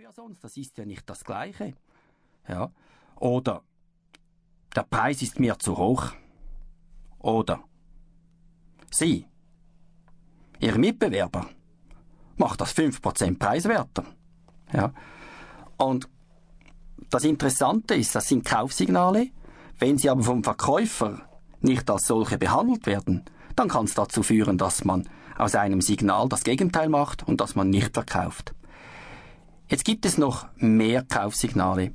ja 0.00 0.12
sonst, 0.12 0.44
das 0.44 0.56
ist 0.56 0.78
ja 0.78 0.84
nicht 0.84 1.10
das 1.10 1.24
Gleiche. 1.24 1.74
Ja. 2.46 2.70
Oder 3.16 3.64
der 4.76 4.84
Preis 4.84 5.22
ist 5.22 5.40
mir 5.40 5.58
zu 5.58 5.76
hoch. 5.76 6.12
Oder 7.18 7.64
Sie, 8.92 9.26
Ihr 10.60 10.78
Mitbewerber, 10.78 11.48
macht 12.36 12.60
das 12.60 12.76
5% 12.76 13.38
preiswerter. 13.40 14.04
Ja. 14.72 14.92
Und 15.78 16.08
das 17.10 17.24
Interessante 17.24 17.96
ist, 17.96 18.14
das 18.14 18.28
sind 18.28 18.44
Kaufsignale. 18.44 19.30
Wenn 19.80 19.98
sie 19.98 20.10
aber 20.10 20.22
vom 20.22 20.44
Verkäufer 20.44 21.28
nicht 21.60 21.90
als 21.90 22.06
solche 22.06 22.38
behandelt 22.38 22.86
werden, 22.86 23.24
dann 23.56 23.68
kann 23.68 23.86
es 23.86 23.94
dazu 23.94 24.22
führen, 24.22 24.58
dass 24.58 24.84
man 24.84 25.08
aus 25.36 25.56
einem 25.56 25.80
Signal 25.80 26.28
das 26.28 26.44
Gegenteil 26.44 26.88
macht 26.88 27.26
und 27.26 27.40
dass 27.40 27.56
man 27.56 27.70
nicht 27.70 27.94
verkauft. 27.94 28.54
Jetzt 29.68 29.84
gibt 29.84 30.06
es 30.06 30.16
noch 30.16 30.46
mehr 30.56 31.02
Kaufsignale. 31.02 31.92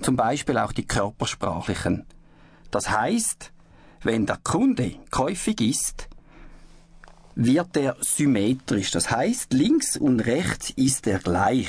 Zum 0.00 0.16
Beispiel 0.16 0.56
auch 0.56 0.72
die 0.72 0.86
körpersprachlichen. 0.86 2.06
Das 2.70 2.88
heißt, 2.88 3.52
wenn 4.02 4.24
der 4.24 4.38
Kunde 4.42 4.94
käufig 5.10 5.60
ist, 5.60 6.08
wird 7.34 7.76
er 7.76 7.96
symmetrisch. 8.00 8.90
Das 8.90 9.10
heißt, 9.10 9.52
links 9.52 9.98
und 9.98 10.20
rechts 10.20 10.70
ist 10.70 11.06
er 11.06 11.18
gleich. 11.18 11.68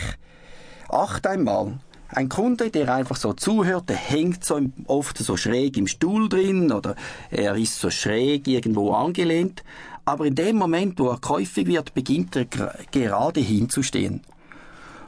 Acht 0.88 1.28
einmal. 1.28 1.80
Ein 2.08 2.30
Kunde, 2.30 2.70
der 2.70 2.94
einfach 2.94 3.18
so 3.18 3.34
zuhört, 3.34 3.90
der 3.90 3.98
hängt 3.98 4.46
so 4.46 4.60
oft 4.86 5.18
so 5.18 5.36
schräg 5.36 5.76
im 5.76 5.88
Stuhl 5.88 6.30
drin 6.30 6.72
oder 6.72 6.96
er 7.30 7.56
ist 7.56 7.78
so 7.78 7.90
schräg 7.90 8.48
irgendwo 8.48 8.94
angelehnt. 8.94 9.64
Aber 10.06 10.26
in 10.26 10.36
dem 10.36 10.56
Moment, 10.56 10.98
wo 11.00 11.10
er 11.10 11.20
käufig 11.20 11.68
wird, 11.68 11.94
beginnt 11.94 12.36
er 12.38 12.46
gerade 12.46 13.42
hinzustehen. 13.42 14.22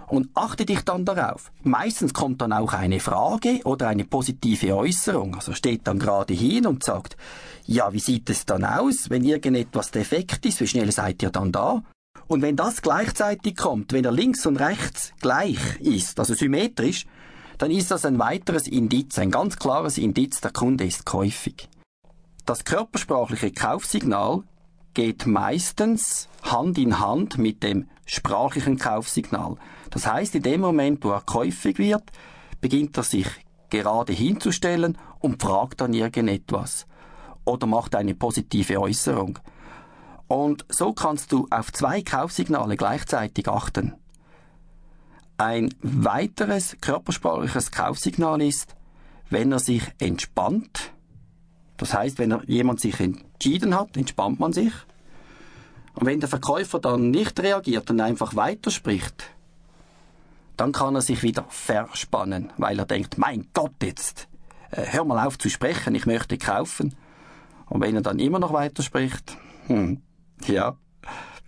Und 0.08 0.30
achte 0.36 0.66
dich 0.66 0.82
dann 0.82 1.06
darauf. 1.06 1.52
Meistens 1.64 2.14
kommt 2.14 2.42
dann 2.42 2.54
auch 2.54 2.74
eine 2.74 3.00
Frage 3.00 3.62
oder 3.64 3.88
eine 3.88 4.06
positive 4.06 4.76
Äußerung. 4.76 5.36
Also 5.36 5.54
steht 5.54 5.88
dann 5.88 6.00
gerade 6.00 6.34
hin 6.34 6.68
und 6.68 6.84
sagt, 6.84 7.18
ja, 7.66 7.92
wie 7.92 8.00
sieht 8.00 8.30
es 8.30 8.46
dann 8.46 8.64
aus, 8.64 9.10
wenn 9.10 9.24
irgendetwas 9.24 9.92
defekt 9.92 10.46
ist, 10.46 10.62
wie 10.62 10.68
schnell 10.68 10.92
seid 10.92 11.24
ihr 11.24 11.32
dann 11.32 11.52
da? 11.52 11.82
Und 12.28 12.42
wenn 12.42 12.56
das 12.56 12.82
gleichzeitig 12.82 13.56
kommt, 13.56 13.94
wenn 13.94 14.06
er 14.06 14.12
links 14.12 14.46
und 14.46 14.58
rechts 14.58 15.14
gleich 15.22 15.60
ist, 15.80 16.20
also 16.20 16.34
symmetrisch, 16.34 17.06
dann 17.58 17.72
ist 17.72 17.92
das 17.92 18.06
ein 18.06 18.20
weiteres 18.20 18.68
Indiz, 18.68 19.18
ein 19.18 19.32
ganz 19.32 19.58
klares 19.58 19.98
Indiz, 19.98 20.42
der 20.42 20.52
Kunde 20.52 20.86
ist 20.86 21.06
käufig. 21.06 21.70
Das 22.46 22.64
körpersprachliche 22.64 23.52
Kaufsignal 23.52 24.44
geht 24.96 25.28
meistens 25.28 26.28
Hand 26.42 26.80
in 26.80 27.00
Hand 27.00 27.38
mit 27.38 27.62
dem 27.62 27.88
sprachlichen 28.06 28.78
Kaufsignal. 28.78 29.58
Das 29.92 30.08
heißt, 30.08 30.34
in 30.36 30.44
dem 30.44 30.62
Moment, 30.62 31.04
wo 31.04 31.12
er 31.12 31.22
käufig 31.22 31.78
wird, 31.78 32.12
beginnt 32.62 32.98
er 32.98 33.04
sich 33.04 33.28
gerade 33.70 34.14
hinzustellen 34.14 34.98
und 35.20 35.42
fragt 35.42 35.82
dann 35.82 35.94
irgendetwas 35.94 36.88
oder 37.46 37.68
macht 37.68 37.96
eine 37.96 38.16
positive 38.16 38.80
Äußerung. 38.80 39.38
Und 40.28 40.66
so 40.70 40.94
kannst 40.94 41.32
du 41.32 41.48
auf 41.52 41.72
zwei 41.72 42.02
Kaufsignale 42.02 42.78
gleichzeitig 42.78 43.48
achten. 43.48 43.94
Ein 45.38 45.74
weiteres 45.82 46.78
körpersprachliches 46.82 47.72
Kaufsignal 47.72 48.42
ist, 48.42 48.76
wenn 49.30 49.52
er 49.52 49.60
sich 49.60 49.84
entspannt. 50.00 50.94
Das 51.78 51.94
heißt, 51.94 52.20
wenn 52.20 52.40
jemand 52.48 52.80
sich 52.80 53.00
entschieden 53.00 53.78
hat, 53.78 53.98
entspannt 53.98 54.40
man 54.40 54.54
sich. 54.54 54.74
Und 55.94 56.06
wenn 56.06 56.20
der 56.20 56.30
Verkäufer 56.30 56.80
dann 56.80 57.12
nicht 57.12 57.40
reagiert 57.40 57.90
und 57.90 58.02
einfach 58.02 58.36
weiterspricht, 58.36 59.26
dann 60.58 60.72
kann 60.72 60.96
er 60.96 61.02
sich 61.02 61.24
wieder 61.24 61.46
verspannen, 61.50 62.52
weil 62.58 62.80
er 62.80 62.86
denkt, 62.86 63.18
mein 63.18 63.48
Gott, 63.54 63.74
jetzt 63.82 64.28
äh, 64.72 64.86
hör 64.86 65.06
mal 65.06 65.26
auf 65.26 65.38
zu 65.38 65.50
sprechen, 65.50 65.96
ich 65.96 66.06
möchte 66.06 66.38
kaufen. 66.38 66.96
Und 67.68 67.82
wenn 67.82 67.96
er 67.96 68.02
dann 68.02 68.20
immer 68.20 68.40
noch 68.40 68.54
weiterspricht, 68.54 69.38
hm, 69.68 70.02
ja, 70.46 70.78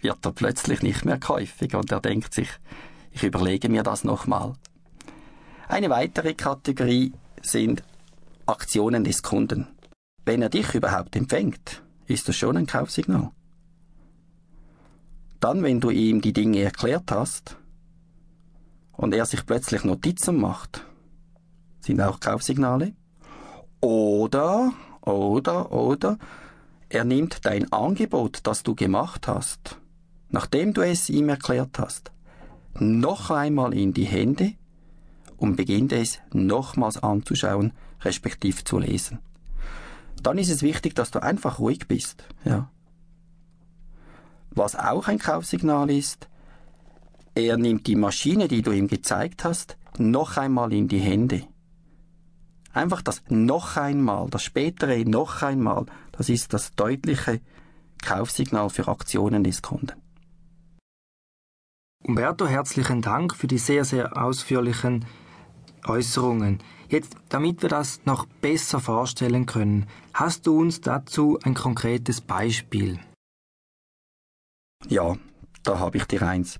wird 0.02 0.26
er 0.26 0.32
plötzlich 0.32 0.82
nicht 0.82 1.06
mehr 1.06 1.20
käufig 1.20 1.76
und 1.76 1.92
er 1.92 2.00
denkt 2.00 2.34
sich, 2.34 2.50
ich 3.12 3.24
überlege 3.24 3.70
mir 3.70 3.84
das 3.84 4.04
nochmal. 4.04 4.54
Eine 5.68 5.90
weitere 5.90 6.34
Kategorie 6.34 7.14
sind 7.42 7.84
Aktionen 8.46 9.04
des 9.04 9.24
Kunden. 9.24 9.68
Wenn 10.28 10.42
er 10.42 10.50
dich 10.50 10.76
überhaupt 10.76 11.16
empfängt, 11.16 11.84
ist 12.06 12.28
das 12.28 12.36
schon 12.36 12.58
ein 12.58 12.66
Kaufsignal. 12.66 13.32
Dann, 15.40 15.64
wenn 15.64 15.80
du 15.80 15.90
ihm 15.90 16.20
die 16.20 16.34
Dinge 16.34 16.60
erklärt 16.60 17.10
hast 17.12 17.56
und 18.92 19.14
er 19.14 19.26
sich 19.26 19.46
plötzlich 19.46 19.86
Notizen 19.86 20.36
macht, 20.36 20.86
sind 21.80 22.02
auch 22.02 22.20
Kaufsignale. 22.20 22.92
Oder, 23.80 24.74
oder, 25.00 25.72
oder, 25.72 26.18
er 26.90 27.06
nimmt 27.06 27.46
dein 27.46 27.72
Angebot, 27.72 28.42
das 28.44 28.64
du 28.64 28.76
gemacht 28.76 29.30
hast, 29.30 29.80
nachdem 30.28 30.74
du 30.74 30.82
es 30.82 31.10
ihm 31.10 31.30
erklärt 31.30 31.80
hast, 31.80 32.12
noch 32.78 33.32
einmal 33.32 33.74
in 33.74 33.94
die 33.94 34.04
Hände 34.04 34.56
und 35.38 35.56
beginnt 35.56 35.94
es 35.94 36.20
nochmals 36.34 37.02
anzuschauen, 37.02 37.72
respektiv 38.02 38.66
zu 38.66 38.78
lesen. 38.78 39.20
Dann 40.28 40.40
ist 40.40 40.50
es 40.50 40.62
wichtig, 40.62 40.94
dass 40.94 41.10
du 41.10 41.24
einfach 41.24 41.58
ruhig 41.58 41.88
bist, 41.88 42.26
ja. 42.44 42.70
Was 44.50 44.76
auch 44.76 45.08
ein 45.08 45.20
Kaufsignal 45.20 45.90
ist, 45.90 46.28
er 47.34 47.56
nimmt 47.56 47.88
die 47.88 47.96
Maschine, 47.96 48.50
die 48.50 48.62
du 48.62 48.74
ihm 48.74 48.90
gezeigt 48.90 49.46
hast, 49.46 49.78
noch 49.98 50.36
einmal 50.36 50.74
in 50.74 50.90
die 50.90 51.00
Hände. 51.00 51.48
Einfach 52.74 53.02
das 53.02 53.24
noch 53.30 53.78
einmal, 53.78 54.30
das 54.30 54.44
spätere 54.44 55.06
noch 55.06 55.44
einmal, 55.44 55.86
das 56.12 56.28
ist 56.28 56.52
das 56.52 56.74
deutliche 56.76 57.40
Kaufsignal 58.04 58.70
für 58.70 58.90
Aktionen 58.90 59.46
des 59.46 59.62
Kunden. 59.62 59.96
Umberto, 62.04 62.48
herzlichen 62.48 63.02
Dank 63.02 63.34
für 63.34 63.48
die 63.48 63.60
sehr, 63.60 63.86
sehr 63.86 64.22
ausführlichen 64.22 65.06
Äußerungen. 65.86 66.60
Jetzt, 66.90 67.16
damit 67.30 67.62
wir 67.62 67.70
das 67.70 68.02
noch 68.06 68.26
besser 68.26 68.80
vorstellen 68.80 69.46
können, 69.46 69.88
hast 70.14 70.48
du 70.48 70.60
uns 70.60 70.82
dazu 70.82 71.38
ein 71.44 71.54
konkretes 71.54 72.22
Beispiel? 72.22 73.00
Ja, 74.88 75.16
da 75.64 75.80
habe 75.80 75.98
ich 75.98 76.06
dir 76.06 76.22
eins. 76.22 76.60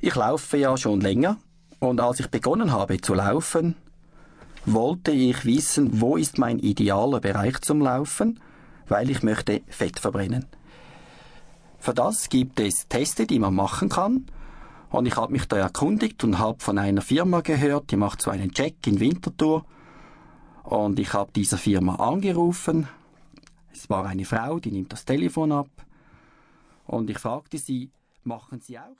Ich 0.00 0.14
laufe 0.14 0.58
ja 0.58 0.76
schon 0.76 1.00
länger 1.00 1.38
und 1.80 2.00
als 2.00 2.20
ich 2.20 2.28
begonnen 2.28 2.72
habe 2.72 3.00
zu 3.00 3.14
laufen, 3.14 3.76
wollte 4.66 5.12
ich 5.12 5.44
wissen, 5.44 6.00
wo 6.00 6.16
ist 6.16 6.38
mein 6.38 6.58
idealer 6.58 7.20
Bereich 7.20 7.60
zum 7.60 7.80
Laufen, 7.80 8.40
weil 8.88 9.10
ich 9.10 9.22
möchte 9.22 9.62
Fett 9.68 9.98
verbrennen. 9.98 10.46
Für 11.78 11.94
das 11.94 12.28
gibt 12.28 12.60
es 12.60 12.86
Teste, 12.88 13.26
die 13.26 13.38
man 13.38 13.54
machen 13.54 13.88
kann. 13.88 14.26
Und 14.90 15.06
ich 15.06 15.16
habe 15.16 15.32
mich 15.32 15.46
da 15.46 15.56
erkundigt 15.56 16.24
und 16.24 16.38
habe 16.38 16.60
von 16.60 16.78
einer 16.78 17.02
Firma 17.02 17.40
gehört, 17.40 17.90
die 17.90 17.96
macht 17.96 18.22
so 18.22 18.30
einen 18.30 18.52
Check 18.52 18.86
in 18.86 19.00
Winterthur. 19.00 19.64
Und 20.62 20.98
ich 20.98 21.12
habe 21.12 21.30
dieser 21.32 21.58
Firma 21.58 21.96
angerufen. 21.96 22.88
Es 23.72 23.88
war 23.90 24.06
eine 24.06 24.24
Frau, 24.24 24.58
die 24.58 24.70
nimmt 24.70 24.92
das 24.92 25.04
Telefon 25.04 25.52
ab. 25.52 25.68
Und 26.86 27.10
ich 27.10 27.18
fragte 27.18 27.58
sie, 27.58 27.90
machen 28.24 28.60
Sie 28.60 28.78
auch 28.78 28.98